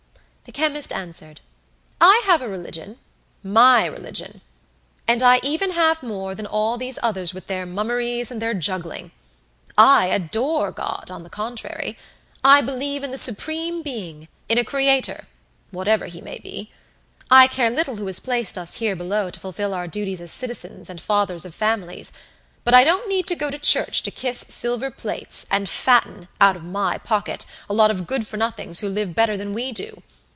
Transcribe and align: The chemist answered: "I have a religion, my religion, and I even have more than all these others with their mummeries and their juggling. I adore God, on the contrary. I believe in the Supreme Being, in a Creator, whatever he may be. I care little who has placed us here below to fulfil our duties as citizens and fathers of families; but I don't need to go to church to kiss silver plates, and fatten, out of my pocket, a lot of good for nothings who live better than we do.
The 0.43 0.61
chemist 0.67 0.91
answered: 0.91 1.39
"I 2.01 2.23
have 2.25 2.41
a 2.41 2.49
religion, 2.49 2.97
my 3.41 3.85
religion, 3.85 4.41
and 5.07 5.23
I 5.23 5.39
even 5.43 5.71
have 5.71 6.03
more 6.03 6.35
than 6.35 6.45
all 6.45 6.77
these 6.77 6.99
others 7.01 7.33
with 7.33 7.47
their 7.47 7.65
mummeries 7.65 8.31
and 8.31 8.41
their 8.41 8.53
juggling. 8.53 9.11
I 9.77 10.07
adore 10.07 10.73
God, 10.73 11.09
on 11.09 11.23
the 11.23 11.29
contrary. 11.29 11.97
I 12.43 12.59
believe 12.59 13.01
in 13.01 13.11
the 13.11 13.17
Supreme 13.17 13.81
Being, 13.81 14.27
in 14.49 14.57
a 14.57 14.65
Creator, 14.65 15.25
whatever 15.69 16.07
he 16.07 16.19
may 16.19 16.39
be. 16.39 16.69
I 17.29 17.47
care 17.47 17.69
little 17.69 17.95
who 17.95 18.07
has 18.07 18.19
placed 18.19 18.57
us 18.57 18.73
here 18.75 18.95
below 18.95 19.29
to 19.29 19.39
fulfil 19.39 19.73
our 19.73 19.87
duties 19.87 20.19
as 20.19 20.31
citizens 20.33 20.89
and 20.89 20.99
fathers 20.99 21.45
of 21.45 21.55
families; 21.55 22.11
but 22.65 22.73
I 22.73 22.83
don't 22.83 23.07
need 23.07 23.25
to 23.27 23.35
go 23.35 23.51
to 23.51 23.57
church 23.57 24.03
to 24.03 24.11
kiss 24.11 24.43
silver 24.49 24.91
plates, 24.91 25.45
and 25.49 25.69
fatten, 25.69 26.27
out 26.41 26.57
of 26.57 26.63
my 26.65 26.97
pocket, 26.97 27.45
a 27.69 27.73
lot 27.73 27.89
of 27.91 28.05
good 28.05 28.27
for 28.27 28.35
nothings 28.35 28.81
who 28.81 28.89
live 28.89 29.15
better 29.15 29.37
than 29.37 29.53
we 29.53 29.71
do. 29.71 30.03